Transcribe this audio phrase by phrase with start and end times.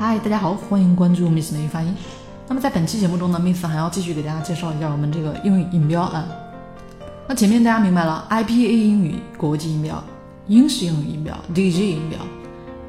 [0.00, 1.92] 嗨，大家好，欢迎关注 Miss 美语发音。
[2.46, 6.24] 那么在本期节目中呢，Miss 还要继续给大家介绍一下我们这个英语音标啊。
[7.26, 10.00] 那前面大家明白了，IPA 英语国际音标、
[10.46, 12.20] 英式英语音标、DJ 音标。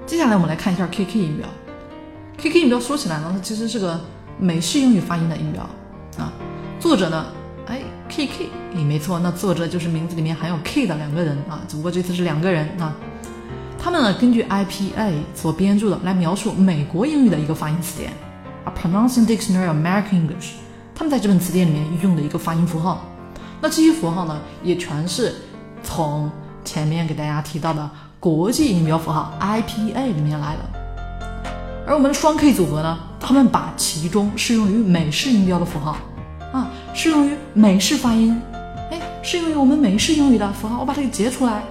[0.05, 1.49] 接下来我们来看一下 KK 音标。
[2.37, 3.99] KK 音标说起来呢，它其实是个
[4.37, 5.63] 美式英语发音的音标
[6.23, 6.31] 啊。
[6.79, 7.25] 作者呢，
[7.65, 12.93] 哎，KK，哎，没错，那作者就是名字里面含有 K 的两个人啊，只不过这次是两个人啊。
[13.81, 18.11] 他们呢，根据 IPA 所编著的来描述美国英语的一个发音词典
[18.65, 20.51] ，A Pronouncing Dictionary of American English。
[20.93, 23.05] 他们在这本词典里面用的一个发音符号，
[23.61, 25.33] 那这些符号呢，也全是
[25.81, 26.29] 从
[26.65, 30.61] 前面给大家提到的国际音标符号 IPA 里面来的。
[31.87, 35.95] 而我们的双 K 组合呢，他们把其中适用于美式音标的符号
[36.51, 38.39] 啊，适用于美式发音，
[38.91, 41.63] 哎，适用于我们美式英语的符号，我把它给截出来。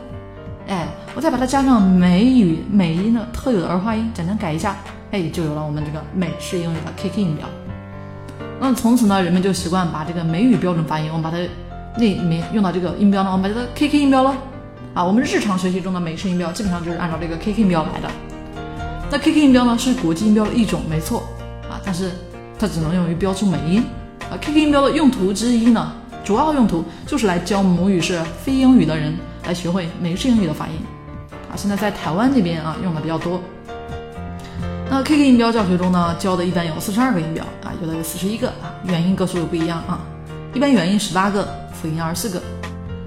[0.68, 4.76] 哎，我再把它加上美语美音的特有的儿化音，简单改一下，
[5.10, 7.48] 哎，就有了我们这个美式英语的 KK 音标。
[8.60, 11.38] 那从此呢，人们就习惯把这个美语标准发音，我们把它
[11.96, 14.36] 那里面用到这个音标呢，我们把这个 KK 音标了。
[14.94, 18.08] 啊，我们日常学习中的美式音标基本上就是按照这个 KK 音标来的。
[19.10, 21.22] 那 KK 音标呢是国际音标的一种，没错
[21.68, 22.10] 啊，但是
[22.58, 23.82] 它只能用于标出美音。
[24.30, 29.16] 啊，KK 音标的用途之一呢，主要用途就是来教母语是非英语的人。
[29.46, 30.72] 来学会美式英语的发音！
[31.58, 33.40] 现在在台湾这边啊用的比较多。
[34.88, 39.98] 那 KK 音标教学中呢，教的一般有四十二个音标啊，有的有四十一个啊，元音个数又不一样啊。
[40.54, 42.40] 一般元音十八个，辅音二十四个。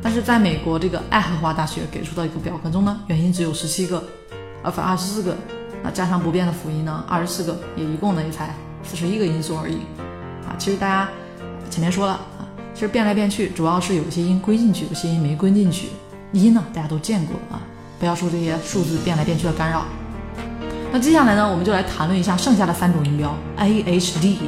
[0.01, 4.03] 但是在美国这个爱荷华大学给出的一个表格中呢，元音只有十七个，
[4.61, 5.33] 而非二十四个。
[5.81, 9.77] 那加上不变的辅音呢，二十四个，也一共呢也才四十一个音素而已
[10.45, 10.53] 啊。
[10.59, 11.09] 其实大家
[11.69, 15.87] 前面说了啊，其实变来变去，主要是有些音归进去，有些音没归进去。
[16.33, 17.61] 音呢，大家都见过啊，
[18.01, 19.85] 不要受这些数字变来变去的干扰。
[20.91, 24.39] 那接下来呢，我们就来谈论一下剩下的三种音标：A H D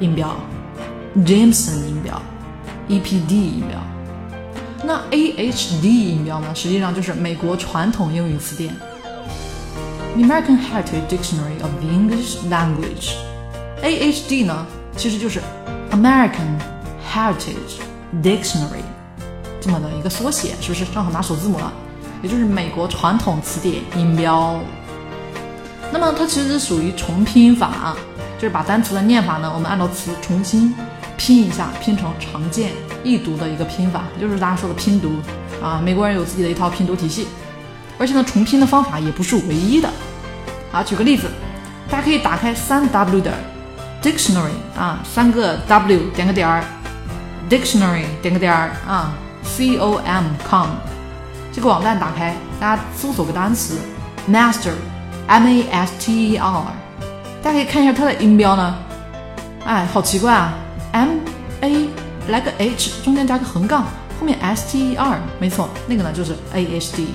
[0.00, 0.36] 音标、
[1.18, 2.20] Jameson 音标、
[2.88, 3.78] E P D 音标。
[4.84, 8.74] 那 A H D 音标呢，实际上就是美国传统英语词典
[10.16, 13.14] （American Heritage Dictionary of the English Language）。
[13.82, 14.66] A H D 呢，
[14.96, 15.40] 其实就是
[15.92, 16.58] American
[17.08, 17.78] Heritage
[18.20, 18.82] Dictionary。
[19.60, 21.72] 这么的一个缩写，是不是正好拿首字母了？
[22.24, 24.58] 也就是美国传统词典音标。
[25.92, 27.94] 那么它其实属于重拼法，
[28.38, 30.74] 就是把单词的念法呢，我们按照词重新
[31.18, 32.72] 拼一下，拼成常见
[33.04, 35.18] 易读的一个拼法，就是大家说的拼读
[35.62, 35.80] 啊。
[35.84, 37.28] 美国人有自己的一套拼读体系，
[37.98, 39.88] 而且呢，重拼的方法也不是唯一的
[40.72, 40.82] 啊。
[40.82, 41.28] 举个例子，
[41.90, 43.32] 大家可以打开三 W 的
[44.02, 46.64] Dictionary 啊，三个 W 点个点儿
[47.50, 49.12] ，Dictionary 点个点儿啊。
[49.44, 50.68] c o m com
[51.54, 53.78] 这个网站打开，大家搜索个单词
[54.28, 54.72] master
[55.28, 56.64] m a s t e r，
[57.40, 58.76] 大家可以看一下它的音标呢。
[59.64, 60.52] 哎，好奇怪啊
[60.90, 61.10] ，m
[61.60, 61.88] a
[62.28, 63.84] 来个 h，中间加个横杠，
[64.18, 67.06] 后面 s t e r，没错，那个呢就是 a h d。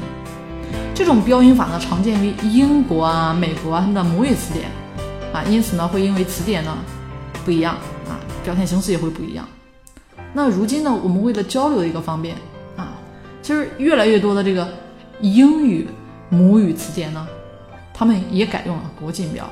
[0.95, 4.69] 这种标音法呢，常见于英国啊、美国啊他们的母语词典
[5.33, 6.77] 啊，因此呢，会因为词典呢
[7.43, 7.75] 不一样
[8.07, 9.45] 啊，表现形式也会不一样。
[10.31, 12.37] 那如今呢，我们为了交流的一个方便
[13.49, 14.71] 啊，其实越来越多的这个
[15.21, 15.87] 英语
[16.29, 17.27] 母语词典呢，
[17.91, 19.51] 他们也改用了国际音标啊。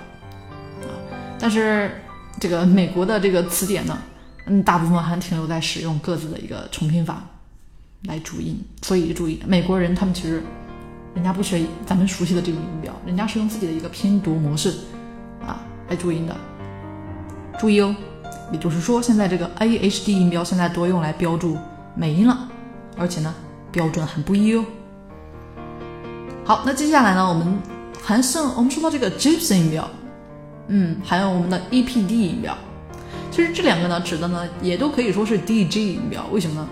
[1.39, 1.99] 但是
[2.39, 3.97] 这个美国的这个词典呢，
[4.45, 7.23] 嗯，大部分还停留在使用各自的一个重拼法
[8.03, 8.63] 来注音。
[8.83, 10.43] 所以注意，美国人他们其实
[11.15, 14.73] 人家不学咱们熟悉的这种音标，人家是用自己的一个拼读模式
[15.41, 15.59] 啊
[15.89, 16.35] 来注音的。
[17.59, 17.95] 注意哦。
[18.51, 21.57] 也就是说，现在这个 A H D 音标现在多用来标注
[21.95, 22.47] 美音了，
[22.95, 23.35] 而且呢，
[23.71, 24.65] 标准很不一哦。
[26.43, 27.59] 好，那接下来呢，我们
[28.01, 29.89] 还剩我们说到这个 Gypsy 音标，
[30.67, 32.57] 嗯，还有我们的 E P D 音标。
[33.31, 36.25] 其实这两个呢，指的呢，也都可以说是 D G 音标。
[36.31, 36.67] 为什么呢？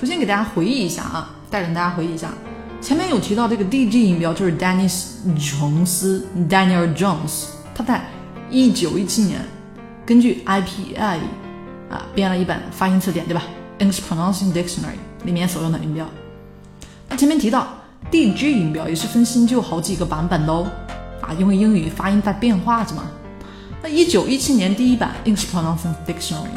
[0.00, 2.30] 首先给大家回忆一下啊，带着大家回忆一下，
[2.80, 8.02] 前面有提到这个 D G 音标，就是 Dennis 琼斯 Daniel Jones，他在
[8.48, 9.40] 一九一七年。
[10.06, 11.18] 根据 IPA
[11.90, 13.42] 啊编了一本发音词典，对吧
[13.78, 16.06] ？English Pronouncing Dictionary 里面所用的音标。
[17.08, 17.68] 那前面提到
[18.10, 20.66] DG 音标也是分新旧好几个版本的哦，
[21.20, 23.04] 啊，因为英语发音在变化着嘛。
[23.82, 26.54] 那一九一七年第一版 English Pronouncing Dictionary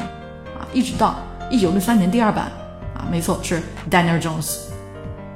[0.57, 1.19] 啊，一直到
[1.49, 2.51] 一九六三年第二版
[2.95, 4.57] 啊，没错是 Daniel Jones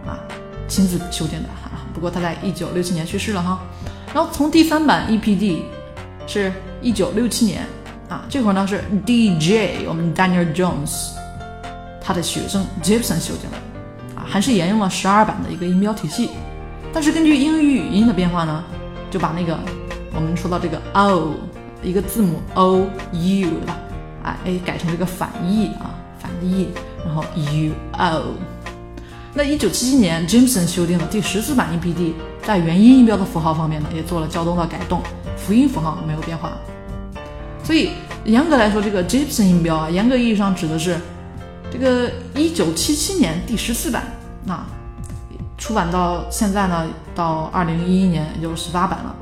[0.05, 0.19] 啊
[0.67, 1.71] 亲自修建的哈。
[1.93, 3.59] 不过他在一九六七年去世了哈。
[4.13, 5.61] 然后从第三版 EPD
[6.27, 6.51] 是
[6.81, 7.65] 一九六七年。
[8.07, 11.09] 啊，这会儿呢是 DJ，我们 Daniel Jones，
[11.99, 13.57] 他的学生 Gibson 修建的，
[14.25, 16.31] 还是沿用了十二版的一个音标体系，
[16.91, 18.63] 但是根据英语语音的变化呢，
[19.11, 19.57] 就把那个
[20.13, 21.33] 我们说到这个 o
[21.83, 23.77] 一个字母 o u 对吧？
[24.23, 26.69] 啊，哎，改成这个反义啊，反义，
[27.05, 28.33] 然后 u o。
[29.33, 35.01] 那一九七七年，Jameson 修订了第十四版 EPD，在元音音标的符号方面呢，也做了较多的改动，
[35.37, 36.53] 辅音符号没有变化。
[37.61, 37.89] 所以
[38.23, 40.97] 严格来说，这个 Jameson 音标啊，严格意义上指的是
[41.77, 44.03] 这个一九七七年第十四版，
[44.45, 44.65] 那
[45.57, 49.13] 出版到现在呢，到二零一一年也就十八版了，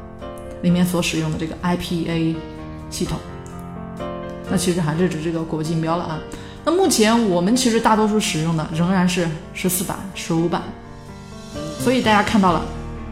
[0.61, 2.35] 里面所使用的这个 IPA
[2.91, 3.17] 系统。
[4.51, 6.19] 那其实还是指这个国际音标了啊。
[6.63, 10.61] 那目前我们其实大多数使用的仍然是十四版、十五版，
[11.79, 12.61] 所以大家看到了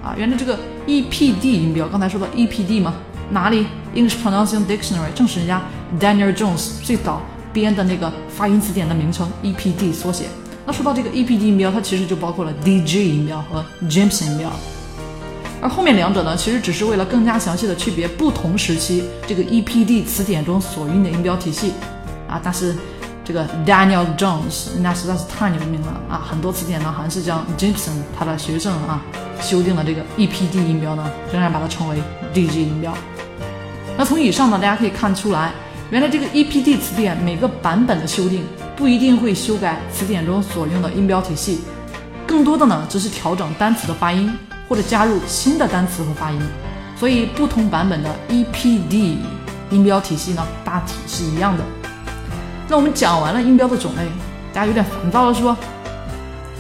[0.04, 2.94] 啊，原来这个 EPD 音标，刚才说到 EPD 嘛，
[3.32, 3.66] 哪里
[3.96, 5.64] English Pronunciation Dictionary 正是人家
[6.00, 10.25] Daniel Jones 最早编的那个发音词典的名称 EPD 缩写。
[10.65, 14.51] 那说到这个 EPD 音标，它其实就包括了 DG 音标和 Jameson 音标，
[15.62, 21.74] 而后面两者呢，其实只是为了更加详细的区别不同时期这个 EPD 词典中所用的音标体系
[22.27, 22.75] 啊，但是。
[23.24, 26.25] 这个 Daniel Jones，人家实在是太牛逼了啊！
[26.27, 29.00] 很多词典呢，还是将 Jameson 他的学生啊
[29.39, 31.97] 修订了这个 EPD 音标呢，仍然把它称为
[32.33, 32.92] DG 音标。
[33.95, 35.54] 那从以上呢，大家可以看出来，
[35.92, 38.46] 原来这个 EPD 词典每个版本的修订
[38.78, 41.60] 不一定会修改词典中所用的音标体系，
[42.26, 44.32] 更多的呢，只是调整单词的发音
[44.70, 46.40] 或者加入新的单词和发音。
[46.96, 49.18] 所以不同版本的 EPD
[49.70, 51.64] 音标体系呢，大体是一样的。
[52.70, 54.04] 那我们讲完了音标的种类，
[54.54, 55.54] 大家有点烦躁了是不？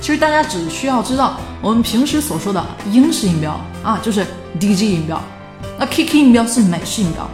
[0.01, 2.61] 其实大家只需要知道我们平时所说的
[2.91, 4.25] 英式音标啊，就是
[4.59, 5.17] DG 音标；
[5.79, 7.29] 那 KK 音标是美式音标，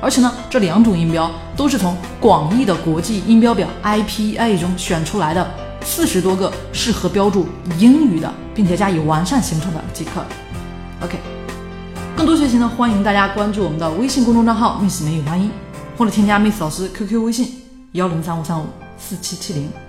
[0.00, 5.48] 而且呢，这两种音标都是从广义的国际音标表 IPA 中选出来的
[5.82, 7.46] 四十多个适合标注
[7.78, 10.24] 英语的，并且加以完善形成的即可。
[11.04, 11.18] OK，
[12.16, 15.50] 更多学习呢，欢迎大家关注我们的微信公众账号 Miss 美语发音，
[15.96, 17.62] 或者添加 Miss 老师 QQ 微信。
[17.92, 18.66] 幺零三五三五
[18.98, 19.85] 四七七零。